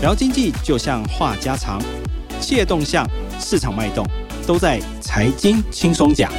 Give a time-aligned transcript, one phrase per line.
[0.00, 1.78] 聊经济就像话家常，
[2.40, 3.06] 企业动向、
[3.38, 4.02] 市场脉动，
[4.46, 6.32] 都在财经轻松讲。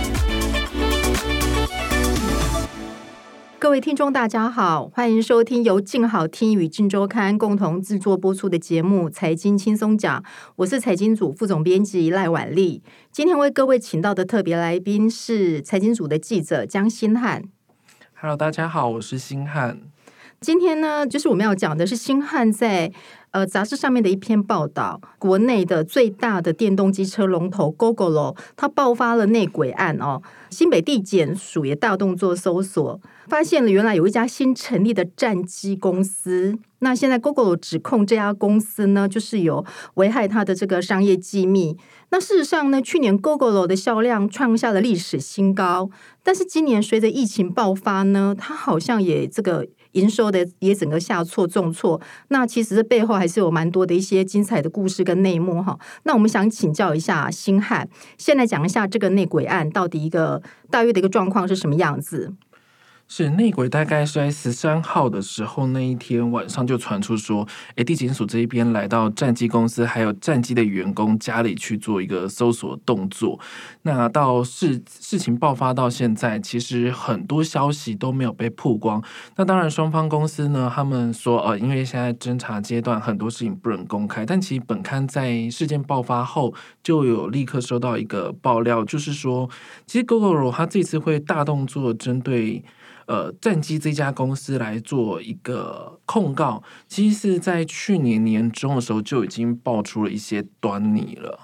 [3.59, 10.19] 各位听众，大家好，欢迎收听由静好听与静周刊共同制作播出的节目《财经轻松讲》，
[10.55, 12.81] 我是财经组副总编辑赖婉丽。
[13.11, 17.43] 今天为各位请到的特别来宾是财经组的记者江新汉。
[18.19, 19.81] Hello，大家好，我是新汉。
[20.39, 22.91] 今天呢，就是我们要讲的是新汉在
[23.31, 30.21] 呃杂志上面的一篇报道，国内的最大的电动机车龙头 Gogoro，它爆发了内鬼案哦。
[30.49, 36.57] 新北地检署也大动作搜索，发现了原来有一家新成立的战机公司。
[36.79, 41.77] 那现在 Gogoro 指控这家公司呢，就是有危害它的这个商业机密。
[42.09, 45.89] 那事实上呢，去年 Gogoro 的销量创下了历史新高，
[46.23, 51.99] 但是今年随着疫情爆发呢，它好像也这个营收的也整个下挫重挫。
[52.29, 55.77] 那其实这背后还是有蛮多的一些精彩的故事跟内幕哈。
[56.03, 62.33] 那我们想请教一下星汉，先来讲一下这个内鬼案到底一个大约的一个状况是什么样子？
[63.13, 67.45] 是内鬼，大概是在十三号的时候，那一天晚上就传出说，
[67.75, 73.37] 诶，地检署这一边来到战机公司还有战机的员工家里去做一个搜索动作。
[73.81, 79.03] 那到事事情爆发到现在，其实很多消息都没有被曝光。
[79.35, 84.25] 那当然，双方公司呢，他们说，呃，因为现在侦查阶段，很多事情不能公开。
[84.25, 89.49] 但其实本刊在事件爆发后，就有立刻收到一个爆料，就是说，
[89.85, 92.63] 其实 Gogoro 他这次会大动作针对。
[93.07, 101.39] 呃，战机这家公司来做一个控告，其实是在去年年中的时候就已经爆出了一些端倪了。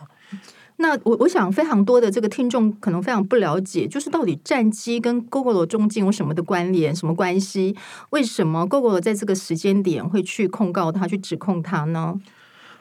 [0.80, 7.76] 那我我想，非常多的这个听众可能非常不了解，就是到底战机跟 Google 的中间有什么的关联、什么关系？
[8.12, 12.14] 为什么 Google 在这个时间点会去控告他、去指控他呢？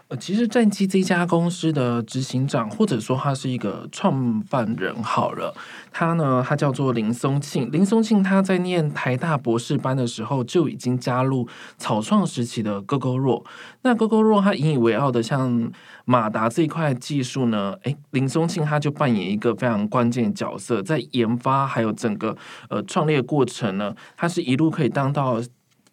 [0.08, 5.52] 呃，其实战机这家公司的执行长，或者说他是一个创办人，好了，
[5.90, 7.68] 他呢，他叫做林松庆。
[7.72, 13.44] 林松庆他在念台大博士班的时候，就已经加入草创时期的 Gogoro。
[13.82, 15.72] 那 Gogoro 他引以为傲的像
[16.04, 22.36] 马达这一块技术呢，诶，林松庆他就扮演一个非常关键的角色，在研发还有整个
[22.70, 25.42] 呃创立过程呢，他是一路可以当到。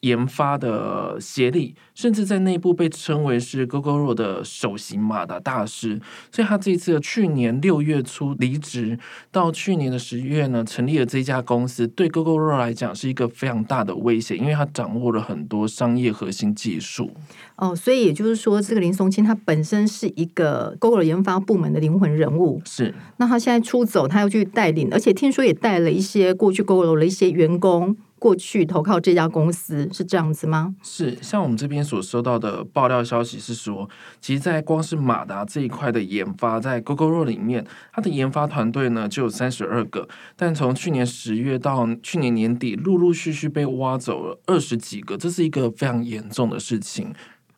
[0.04, 6.00] 研发的协力，甚至在内部被称为是 Gogoro 的首席马达大师。
[6.30, 9.00] 所以他这一次去年六月初离职，
[9.32, 17.12] 到去年的十月呢，成立了这家公司，对 Gogoro 来讲是一个非常大的威胁，因为他掌握了很多商业核心技术。
[17.56, 22.62] 哦，所以也就是说，这个林松青他本身是一个 Gogoro 研发部门的灵魂人物。
[22.66, 27.96] 是，那他现在出走，他要去带领，而且听说也带了一些过去 Gogoro 的一些员工。
[28.24, 30.74] 过去投靠这家公司是这样子吗？
[30.82, 33.90] 是，像我们这边所收到的爆料消息是说，
[34.22, 40.08] 其实，在光是马达这一块的研发，在 Gogoro 里面，它的研发团队呢就有三十二个，
[40.38, 47.14] 但从去年十月到去年年底，陆陆续续被挖走了二十几个，这是一个非常严重的事情。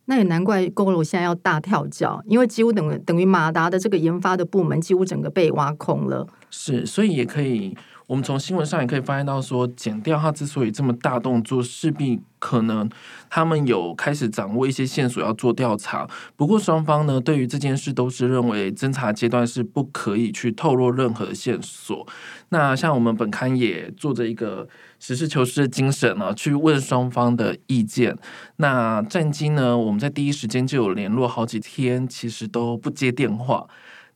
[0.06, 6.28] 那也难怪 Gogoro 现在要大跳脚，因为几乎等于等于马达的这个研发的部门几乎整个被挖空了。
[6.50, 7.78] 是，所以也可以。
[8.08, 12.88] 我们从新闻上也可以发现到，说减掉他之所以这么大动作，势必可能
[13.30, 16.08] 他们有开始掌握一些线索要做调查。
[16.36, 22.08] 不过双方呢，对于这件事都是认为侦查阶段是不可以去透露任何线索。
[22.50, 24.68] 那像我们本刊也做着一个
[25.00, 28.16] 实事求是的精神呢，去问双方的意见。
[28.58, 33.68] 那战机呢，我们在第一时间就有联络，好几天其实都不接电话。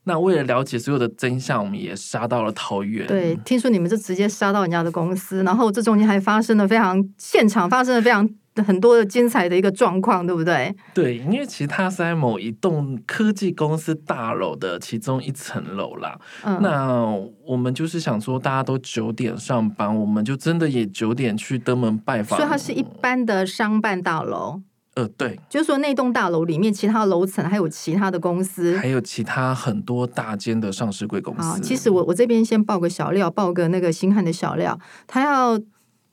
[0.04, 3.06] 那为了了解所有的真相，我们也杀到了桃园。
[3.06, 8.28] 对，听说你们就直接杀到人家的公司，然后这中间还发生了非常现场发生了非常
[8.66, 10.74] 很多的精彩的一个状况，对不对？
[10.94, 16.18] 对，因为其实它是在某一栋科技公司大楼的其中一层楼啦。
[16.44, 17.06] 嗯，那
[17.46, 22.38] 我们就是想说，大家都九点上班，我们就真的也九点去登门拜访。
[22.38, 24.62] 所以它是一般的商办大楼。
[24.94, 31.60] 呃，对，就是说那栋大楼里面其他楼层还有其他的公司，还有其他很多大间的上市贵公司。
[31.60, 34.76] 其实我我这边先报个小料，报个那个星汉的小料。
[35.06, 35.58] 他要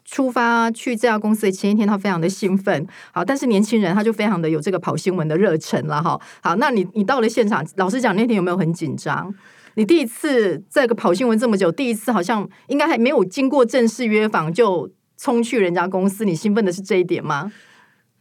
[0.06, 2.88] 出发去这家公司的前一天，他非常的兴奋。
[3.12, 6.20] 好，但是年轻人他就非常的有这个跑新闻的热忱了哈。
[6.42, 9.34] 好，那你你到了现场，老实讲那天有没有很紧张？
[9.74, 17.52] 你第一次这个跑新闻这么久，第一次好像应该还没有经过正式约访就冲去人家公司，你兴奋的是这一点吗？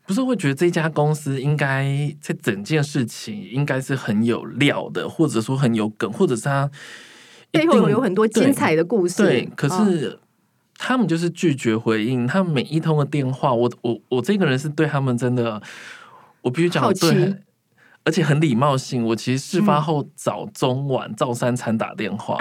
[0.06, 6.70] 不是会觉得这家公司应该在整件事情应该是很有料的，或者说很有梗，或者是他
[7.50, 9.22] 背后有很多精彩的故事。
[9.22, 10.18] 对，对，可是
[10.76, 15.60] 他们就是拒绝回应，他们每一通的电话，我我我这个人是对他们真的。
[16.42, 17.34] 我必须讲，对，
[18.04, 19.04] 而且很礼貌性。
[19.04, 22.38] 我其实事发后早中晚照三餐打电话，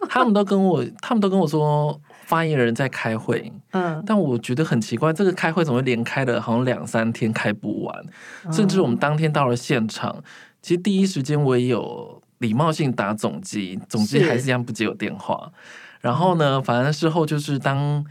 [0.00, 2.00] 嗯、他们都跟我，他们都跟我说
[2.32, 3.52] 发言人在开会。
[3.72, 8.04] 嗯，但我觉得很奇怪，这个开会怎么会连开了好像两三天开不完？
[8.46, 10.24] 嗯、甚至我们当天到了现场，
[10.62, 15.52] 其实第一时间我也有礼貌性打总机，总机还是一样不接我电话。
[16.00, 18.02] 然后呢，反正事后就是当。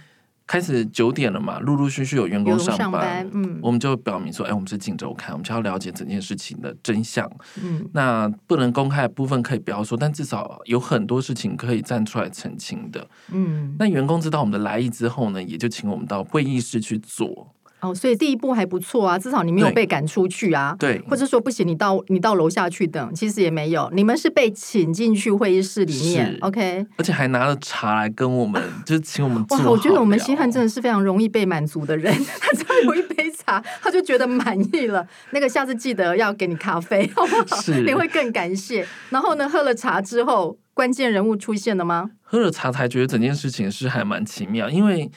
[0.47, 7.29] 开始九点了嘛，陆陆续续有员工上班，上班嗯，我们就表明说，哎，我们是镜周刊，我们就要了解整件事情的真相。
[7.63, 13.07] 嗯，那不能公开的部分可以不要说，但至少有很多事情可以站出来澄清的。
[13.31, 17.55] 嗯，那员工知道我们的来意之后呢，也就请我们到会议室去做。
[17.81, 20.75] 哦，所以第一步还不错啊，至少你没有被赶出去啊。
[20.79, 29.43] 对，或者说不行，你到你到楼下去等，其实也没有，你们是被请进去会议室里面，OK，而且还拿了茶来跟我们，就是请我们。
[29.49, 35.07] 哇，我觉得我们星汉真的是非常容易被满足的人， 他只要有一杯茶，他就觉得满意了。
[35.31, 37.61] 那个下次记得要给你咖啡，好不好？
[37.61, 38.87] 是，你会更感谢。
[39.09, 42.11] 然后呢，喝了茶之后，关键人物出现了吗？
[42.21, 45.11] 喝了茶才觉得整件事情是还蛮奇妙，因为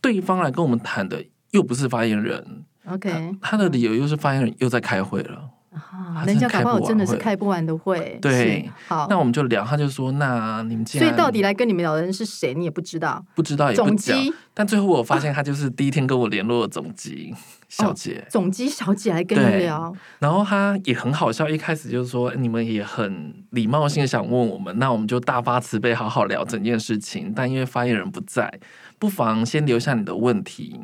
[0.00, 1.22] 对方来跟我们谈的。
[1.50, 3.10] 又不是发言人，OK，
[3.40, 17.34] 他，他的理由又是发言人又在开会了，啊，人家搞不好真的是开不完的会，对，好，那我们就聊，他就说，那你们既然，所以到底来跟你们聊的人是谁，你也不知道，不知道也不讲，总机，但最后我发现他就是第一天跟我联络的总机
[17.68, 28.52] 小姐，哦，总机小姐来跟你聊，然后他也很好笑，一开始就是说你们也很礼貌性想问我们，那我们就大发慈悲，好好聊整件事情，但因为发言人不在，
[28.98, 30.80] 不妨先留下你的问题。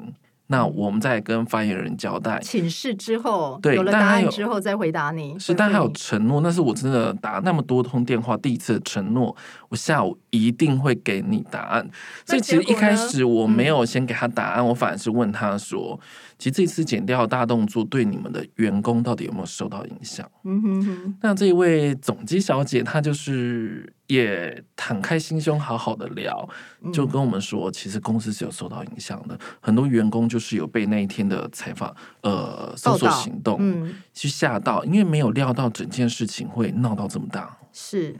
[0.48, 5.36] 那我们再跟发言人交代，请示之后，对，有了答案之后再回答你。
[5.38, 9.36] 是，但还有承诺，那是我真的打那么多通电话，第一次的承诺，
[9.68, 11.88] 我下午一定会给你答案。
[12.24, 15.98] 所以其实一开始我没有先给他答案，嗯、我反而是问他说。
[16.38, 20.30] 其实这次减掉大动作对你们的员工到底有没有受到影响？
[20.44, 21.16] 嗯哼哼。
[21.22, 26.48] 那这一位总机小姐她就是也敞开心胸，好好的聊，
[26.92, 37.56] 就跟我们说，其实公司是有受到影响的，很多员工就是有被那一天的采访呃搜索行动去吓到，因为没有料到整件事情会闹到这么大。
[37.72, 38.16] 是。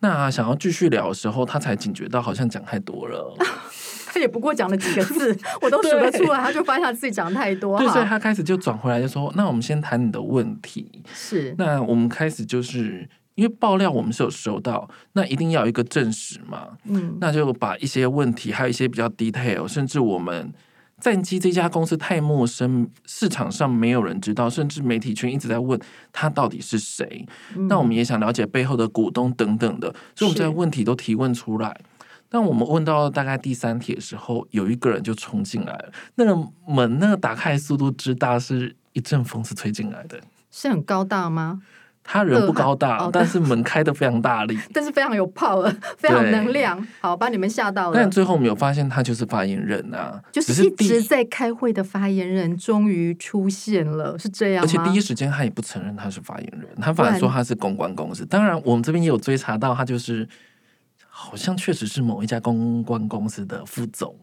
[0.00, 3.36] 那想要继续聊的时候，他才警觉到好像讲太多了。
[4.12, 7.78] 他也不过讲了几个字， 我都数得出来，他就发现他自己讲太多。
[7.78, 11.54] 对，所以他开始就转回来，就说：“那我们先谈你的问题。”是。
[11.56, 16.68] 那我们开始就是因为爆料，我们是有收到，那一定要有一个证实嘛。
[16.84, 17.16] 嗯。
[17.22, 20.52] 那就把一些问题，还有一些比较 detail，甚至我们
[21.00, 25.80] 战机这家公司太陌生，市场上没有人知道，甚至媒体圈一直在问
[26.12, 27.26] 他到底是谁。
[27.56, 27.66] 嗯。
[27.66, 31.80] 那我们也想了解背后的股东等等的，所以我们这些问题都提问出来。
[32.32, 35.92] 当我们问到大概第三题的时候，有一个人就冲进来了。
[36.14, 36.34] 那个
[36.66, 40.18] 门，那个打开速度之大，是一阵风是吹进来的。
[40.50, 41.60] 是很高大吗？
[42.02, 46.84] 他人不高大，但是门开的非常大力， 但是非常有 power，非常能量。
[47.02, 47.94] 好，把你们吓到了。
[47.94, 54.64] 但最后我们有发现，他就是发言人啊，就是一直在开会的发言人，终于出现了，是这样？
[54.64, 58.24] 而且第一时间他也不承认他是发言人，他反而说他是公关公司。
[58.24, 60.26] 当然，我们这边也有追查到，他就是。
[61.14, 64.16] 好像确实是某一家公关公司的副总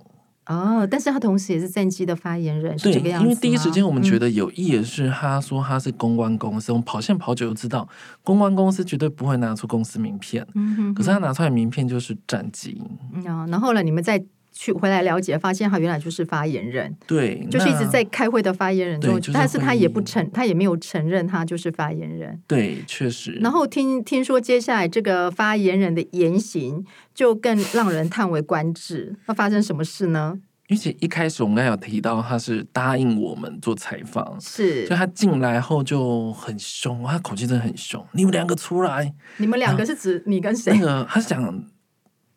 [0.48, 3.24] 哦，但是他同时也是战机的发言人，是这个样子。
[3.24, 7.88] 因为第一时间我们觉得有意的是，他说他是公关公司，嗯、我们跑线跑久就知道，
[8.24, 10.44] 公关公司绝对不会拿出公司名片。
[10.56, 12.82] 嗯哼哼，可是他拿出来名片就是战机。
[13.14, 14.26] 嗯、哦，然后后来你们在。
[14.52, 23.32] 去回来了解，发现他原来就是发言人，对，就是一直在开会的发言人中，就是、但是他也不承，他也没有承认他就是发言人，对，确实。
[23.42, 29.16] 然后听听说接下来这个发言人的言行就更让人叹为观止。
[29.28, 30.40] 那发生什么事呢？
[30.70, 38.06] 而且一开始我们刚才有提到，他是答应我们做采访，是，就他进来后就很凶，他口气真的很凶。
[38.12, 40.74] 你们两个出来，你们两个是指你跟谁？
[40.74, 41.64] 那个他是讲。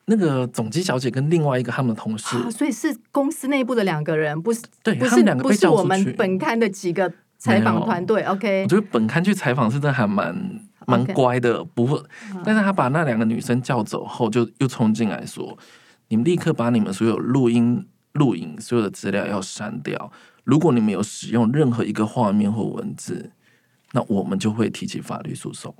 [0.06, 8.22] 那个总机小姐跟另外一个他们的同事，啊、所以是公司内部的两个人，不是对，不是两个不是我们本刊的几个采访团队。
[8.24, 12.02] OK，我觉得本刊去采访是真的还蛮蛮乖的不会。
[12.44, 15.56] 但是他把那两个女生叫走后，就又冲进来说
[16.08, 20.10] ：“你们立刻把你们所有录音、录影所有的资料要删掉。
[20.42, 23.30] 如果你们有使用任何一个画面或文字，
[23.92, 25.72] 那我们就会提起法律诉讼。”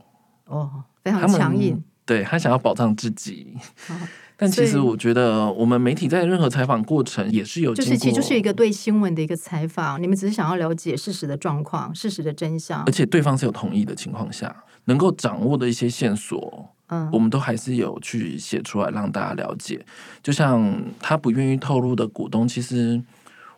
[0.47, 1.83] 哦，非常强硬。
[2.13, 3.57] 对，他想要保障自己，
[4.37, 14.55] 但其实我觉得我们媒体在任何采访过程也是有，就是其实就是一个对新闻的一个采访，你们只是想要了解事实的状况、事实的真相，而且对方是有同意的情况下，
[14.85, 19.83] 能够掌握的一些线索，嗯，我们都还是有去写出来让大家了解。
[20.23, 23.01] 就像他不愿意透露的股东，其实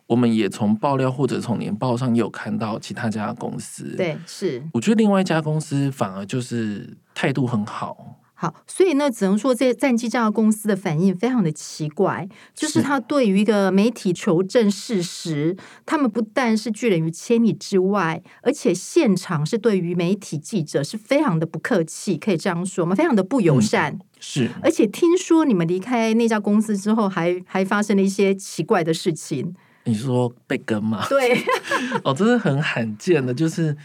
[0.05, 3.95] 我们也从爆料或者从年报上也有看到其他家公司。
[3.97, 4.63] 对，是。
[4.71, 8.21] 我觉得另外一家公司反而就是态度很好。
[8.37, 22.93] 好，所以呢，只能说这战机这家公司的反应非常的奇怪，就是他对于一个媒体求证事实，他们不但是拒人于千里之外，而且现场是对于媒体记者是非常的不客气，可以这样说吗？
[22.93, 23.93] 非常的不友善。
[23.93, 29.55] 嗯、是，而且听说你们离开那家公司之后还，还还发生了一些奇怪的事情。
[29.85, 31.05] 你说被跟吗？
[31.07, 31.41] 对，
[32.03, 33.77] 哦，这是很罕见的，就是。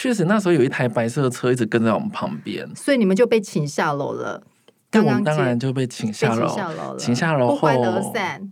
[0.00, 4.42] 确实，那时候有一台白色的车一直跟在我们旁边，所以你们就被请下楼了。
[4.90, 8.50] 刚刚我们当然就被请下楼，请下楼后不欢而散。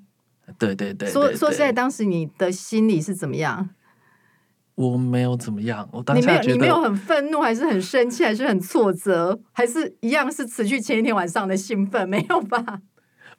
[0.59, 3.71] 对对对，对，说说实在，当时你的心里是怎么样？
[4.75, 12.07] 我没有怎么样，我当下觉得你没有，你没有很愤怒，还是很生气，还是很挫折，还是一样是持续前一天晚上的兴奋？
[12.07, 12.83] 没有吧？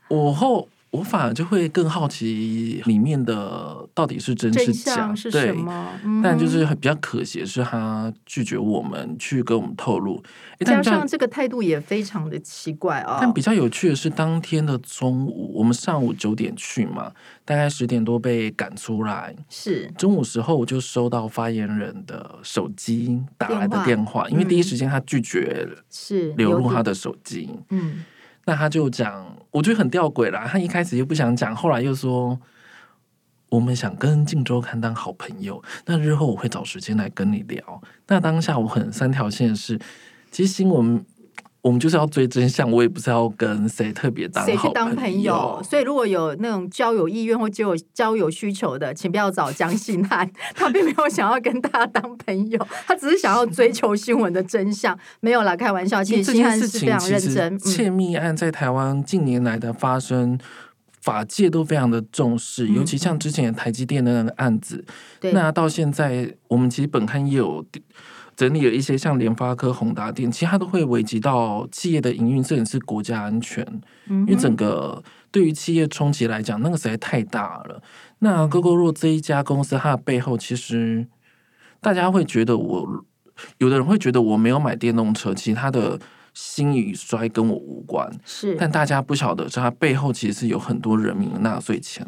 [0.07, 0.67] 我后。
[0.91, 5.87] 我反而就会更好奇里面的到底是真是假，是什么？
[6.23, 10.21] 但就是比较可惜的是，他拒绝我们去跟我们透露。
[10.65, 13.17] 加上这个态度也非常的奇怪啊、哦。
[13.21, 17.11] 但比较有趣的是，当天的中午，我们上午九点去嘛，
[17.45, 19.35] 大概十点多被赶出来。
[19.47, 27.47] 是中午时候，我就收到发言人的手机打来的电话，因为第一时间他拒绝是流入他的手机。
[27.69, 28.03] 嗯。
[28.49, 30.47] 那他就讲，我觉得很吊诡啦。
[30.47, 32.35] 他一开始又不想讲，后来又说，
[33.49, 37.79] 我们想跟镜周刊当好朋友，那日后我会找时间来跟你聊。
[38.07, 39.79] 那当下我很三条线是，
[40.31, 41.05] 其实新闻。
[41.61, 45.61] 我们就是要追真相，我也不是要跟谁特别当谁去当朋友。
[45.61, 54.97] 所以如果有那种交友意愿或交友交友需求的，请不要找江信汉，他并没有想要跟大家当朋友， 他只是想要追求新闻的真相。
[55.19, 56.01] 没有啦，开玩笑。
[56.01, 57.59] 其实信汉是非常认真。
[57.59, 60.39] 窃密案在台湾近年来的发生，嗯、
[61.01, 64.85] 法界都非常的重视，尤其像之前台积电的那个案子，
[65.23, 67.65] 嗯、那到现在我们其实本刊也有。
[68.39, 73.67] 整理了一些像联发科、宏达电，其实它都会危及到企业的营运，甚至是国家安全。
[74.07, 77.83] 因为整个对于企业冲击来讲，那个实在太大了。
[78.19, 81.05] 那 Gogoro 这一家公司，它的背后其实
[81.81, 83.05] 大家会觉得我，
[83.57, 85.99] 有的人会觉得我没有买电动车，其实他的
[86.33, 88.09] 兴与衰跟我无关。
[88.23, 92.07] 是，但大家不晓得，是它背后其实是有很多人民的纳税钱。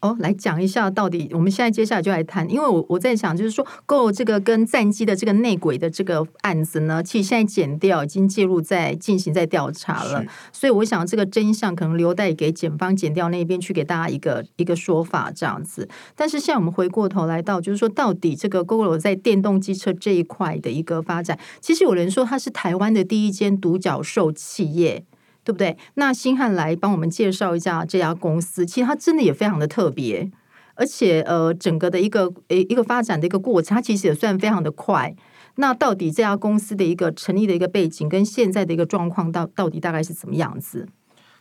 [0.00, 10.22] 哦，来讲一下到底，我们现在接下来就来谈，因为我我在想，就是说，Gogoro 这个跟战机的这个内鬼的这个案子呢，其实现在剪掉已经介入在进行在调查了，
[10.52, 15.88] 所以我想这个真相可能留待给检方剪掉那边去给大家一个一个说法这样子。
[16.14, 25.04] 但是现在我们回过头来到，就是说到底这个 Gogoro 在电动机车这一块的一个发展，其实有人说它是台湾的第一间独角兽企业。
[25.46, 25.78] 对不对？
[25.94, 30.28] 那星汉来帮我们介绍一下这家公司，其实它真的也非常的特别，
[30.74, 35.14] 而且呃，整个的一个诶一个发展的一个过程，它其实也算非常的快。
[35.54, 40.88] 那到底这家公司的一个成立的一个背景跟现在的一个状况，到到底大概是怎么样子？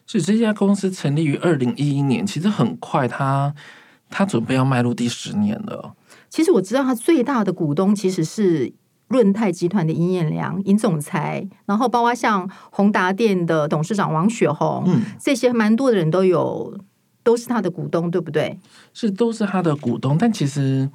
[0.05, 3.55] 是这家公司成立于二零一一年，其实很快它，
[4.12, 5.95] 它它准备要迈入第十年了。
[6.29, 8.71] 其实我知道，它最大的股东其实是。
[9.07, 16.75] 润泰集团的尹彦良，尹总裁，然后包括像宏达店的董事长王雪红，嗯，这些蛮多的人都有，
[17.21, 18.59] 都是他的股东，对不对？
[18.93, 20.17] 是，都是他的股东。
[20.17, 20.89] 但其实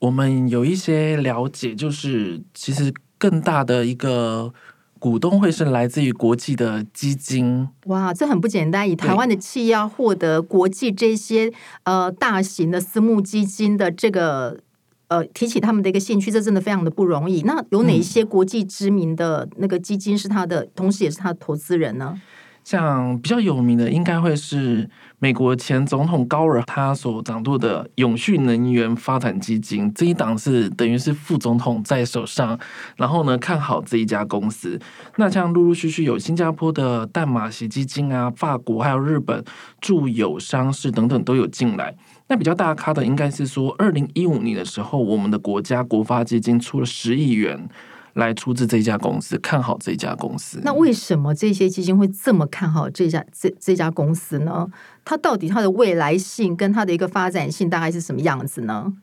[0.00, 4.52] 我们有一些了解，就是其实更大的一个
[4.98, 7.66] 股东会是来自于国际的基金。
[7.86, 8.88] 哇，这很不简单！
[8.88, 11.50] 以台湾的企业要获得国际这些
[11.84, 14.60] 呃大型的私募基金的这个。
[15.10, 17.42] 呃，提起他们的一个兴趣，这真的非常的不容易。
[17.42, 22.20] 那有哪些国际知名的那个基金是他的，嗯、同时也是他的投资人呢？
[22.62, 24.88] 像比较有名的，应该会是
[25.18, 32.56] 美国前总统高尔他所掌舵的永续能源发展基金，这一档是等于是副总统在手上，
[32.96, 34.78] 然后呢看好这一家公司。
[35.16, 39.42] 那像陆陆续续有新加坡的淡马锡基金啊，法国还有日本
[39.80, 41.96] 驻友商事等等都有进来。
[42.30, 47.68] 那比较大咖的应该是说，二零一五年的时候，我们的国家国发基金出了十亿元
[48.12, 50.60] 来出资这家公司，看好这家公司。
[50.62, 54.68] 那为什么这些基金会这么看好这家这这家公司呢？
[55.04, 58.94] 它到底它的未来性跟它的一个发展性大概是什么样子呢？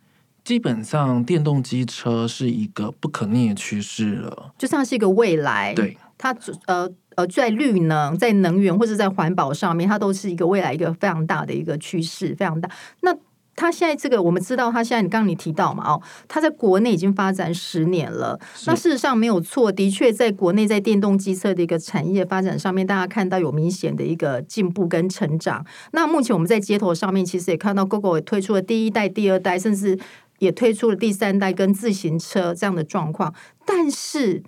[0.45, 5.73] 基本上，电动机车是一个不可逆的趋势了，就像是一个未来。
[5.73, 6.89] 对它，呃。
[7.17, 12.69] 呃，在绿能、在能源或者在环保上面，它都是一个未来一个非常大的一个趋势，非常大。
[13.01, 13.11] 那
[13.55, 18.39] 它现在这个我们知道，它现在你刚刚你提到嘛，哦，它在国内已经发展十年了。
[18.67, 25.65] 那事实上没有错，的确在国内在电动机车的一个产业发展上面，大家看到有明显的一个进步跟成长。
[25.93, 29.97] 那目前我们在街头上面，其实也看到 Gogoro 也推出了第一代、第二代，甚至
[30.37, 33.33] 也推出了第三代跟自行车这样的状况。
[33.65, 34.43] 但是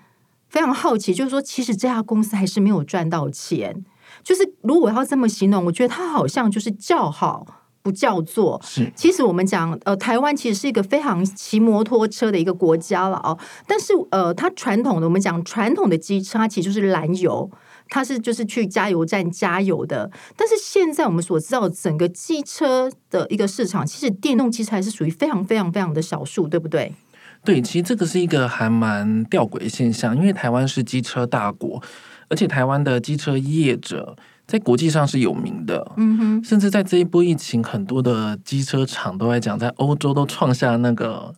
[0.49, 3.85] 非常好奇，就是说，其实这家公司还是没有赚到钱。
[4.23, 7.45] 就是如果要这么形容，我觉得它好像就是叫好。
[7.81, 13.39] 不叫做是，其实我们讲，呃，台湾其实是一个非常骑摩托车的一个国家了哦。
[13.65, 17.49] 但是，呃，它传统的我们讲传统的机车，它其实就是燃油，
[17.87, 20.11] 它是就是去加油站加油的。
[20.35, 26.93] 但是现在我们所知道，整个机车的一个市场，其实电动机车还是属于非常非常非常的少数，对不对？
[27.43, 31.81] 对，其实这个是一个还蛮吊诡的现象，因为台湾是机车大国，
[32.29, 34.15] 而且台湾的机车业者。
[34.49, 41.31] 在国际上是有名的，嗯哼，甚至在这一波疫情，很多的机车厂都在讲，在欧洲都创下那个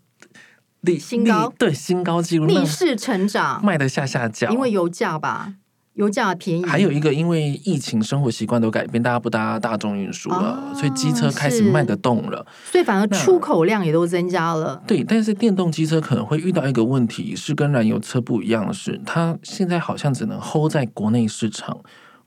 [0.79, 5.55] 历新高，对新高纪录，逆势成长，卖的下下脚，因为油价吧，
[6.01, 14.81] 油价便宜，还有一个因为疫情，生活习惯都改变，大家不搭大众运输了，哦，所以机车开始卖得动了，所以反而出口量也都增加了。
[14.87, 21.79] 对，但是电动机车可能会遇到一个问题，是跟燃油车不一样的是，它现在好像只能 hold 在国内市场。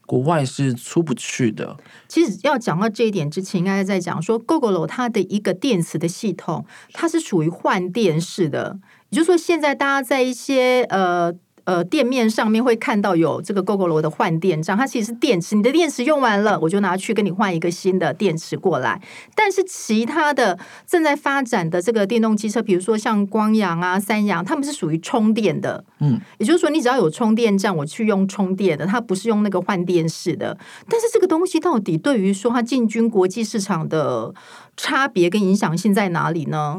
[0.07, 1.79] 国外是出不去的。
[2.07, 8.79] 其实要讲到这一点之前，应该在讲说，Gogoro 它的一个电池的系统，它是属于换电式的，
[9.09, 11.35] 也就是说，现在大家在一些呃。
[11.65, 19.01] 呃，店面上面会看到有这个 Gogoro 的换电站，它其实是电池，你的电池用完了，我就拿去跟你换一个新的电池过来。
[19.35, 30.59] 但是其他的正在发展的这个电动机车，比如说像光阳啊、三阳，他们是属于充电的，嗯，也就是说你只要有充电站，我去用充电的，它不是用那个换电式的。
[30.89, 34.35] 但是这个东西到底对于说它进军国际市场的
[34.77, 36.79] 差别跟影响性在哪里呢？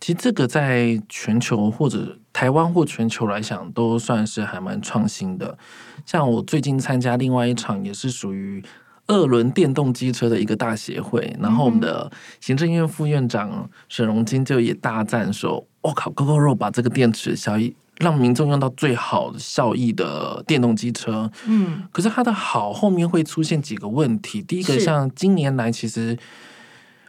[0.00, 5.58] 其实这个在全球或者台湾或全球来讲，都算是还蛮创新的。
[6.06, 8.62] 像我最近参加另外一场，也是属于
[9.08, 24.40] 二轮电动机车的一个大协会，然后我们的行政院副院长沈荣金就也大赞说：“我靠，Gogoro 把这个电池效益让民众用到最好的效益的电动机车。”嗯，可是它的好后面会出现几个问题。
[24.40, 26.16] 第一个，像今年来其实。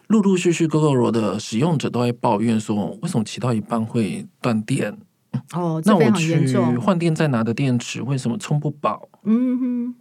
[0.07, 4.97] 陆陆续续，Gogoro 的使用者都会抱怨说：“为什么骑到一半会断电？”
[5.53, 5.81] 哦。
[5.85, 9.07] 那我去换电站拿的电池为什么充不饱？
[9.23, 9.95] 嗯哼。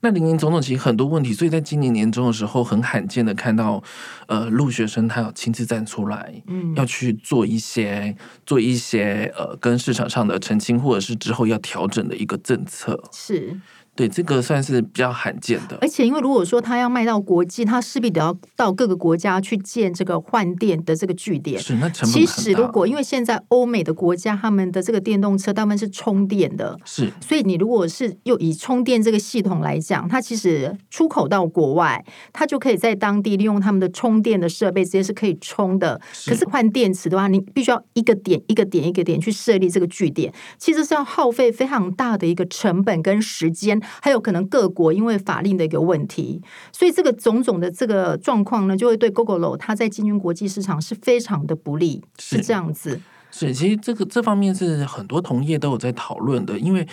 [0.00, 3.82] 那林林总总其实很多问题，所以在今年年终的时候，很罕见的看到，
[4.28, 13.02] 呃，陆学生他要亲自站出来，嗯，要去做一些做一些呃，跟市场上的澄清，或者是之后要调整的一个政策。
[13.12, 13.60] 是。
[13.98, 15.76] 对，这个算是比较罕见的。
[15.80, 21.60] 而且，因为如果说它要卖到国际，它势必得要到各个国家去建这个换电的这个据点。
[21.60, 27.12] 是，那成本其实，如果因为现在欧美的国家，他们的这个电动车大部分是充电的，是。
[27.20, 36.00] 所以，你如果是又以充电这个系统来讲，它其实出口到国外，它就可以在当地利用他们的充电的设备，直接是可以充的。
[36.12, 36.30] 是。
[36.30, 43.82] 可是换电池的话，你必须要一个点一个点一个点去设立这个据点，其实是要耗费非常大的一个成本跟时间。
[44.00, 53.00] 还有可能各国因为法令的一个问题，所以这个种种的这个状况呢，就会对 Google 它在进军国际市场是非常的不利，是，是这样子。
[53.30, 56.86] 是，其实这个这方面是很多同业都有在讨论的，因为。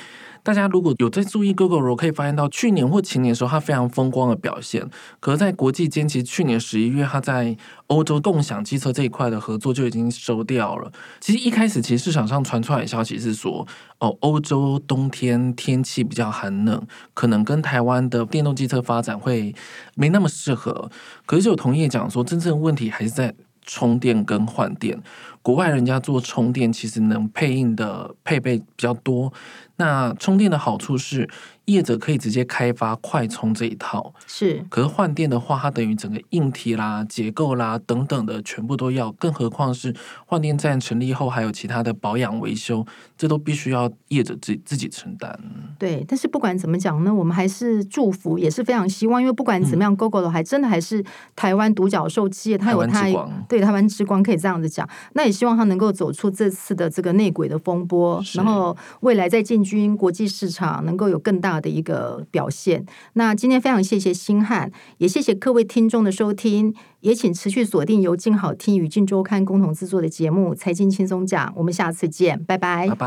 [0.45, 4.87] 大家如果有在注意 Gogoro，可以发现到去年或前年的时候，它非常风光的表现。
[5.19, 10.91] 可是，在国际间，其实去年十一月，它在欧洲共享机车这一块的合作就已经收掉了。
[11.19, 13.65] 其实一开始，其实市场上传出来的消息是说，
[13.97, 16.79] 哦，欧洲冬天天气比较寒冷，
[17.15, 19.55] 可能跟台湾的电动机车发展会
[19.95, 20.91] 没那么适合。
[21.25, 23.33] 可是，有同业讲说，真正问题还是在
[23.65, 25.01] 充电跟换电。
[25.41, 29.31] 国外人家做充电，其实能配应的配备比较多。
[29.77, 31.29] 那充电的好处是，
[31.65, 34.65] 业者可以直接开发快充这一套，是。
[34.69, 39.93] 可是换电的话，它等于整个硬体啦、结构啦等等的全部都要，更何况是
[40.25, 42.85] 换电站成立后还有其他的保养维修，
[43.17, 45.37] 这都必须要业者自己自己承担。
[45.79, 51.03] 对，但是不管怎么讲呢，我们还是祝福，也是非常希望，因为不管怎么样，Gogoro 还真的还是
[51.35, 53.05] 台湾独角兽企业，它有它
[53.49, 54.87] 对台湾之光可以这样子讲。
[55.13, 61.55] 那也希望它能够走出这次的这个内鬼的风波，然后未来在进军国际市场，能够有更大。
[61.55, 62.85] 的一个表现。
[63.13, 73.04] 那今天非常谢谢星汉，也谢谢各位听众的收听，也请持续锁定由静好听与静周刊共同制作的节目《财经轻松讲》，我们下次见，拜拜，拜拜。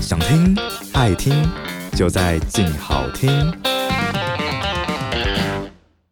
[0.00, 0.56] 想听
[0.92, 1.32] 爱听，
[1.96, 3.79] 就在静好听。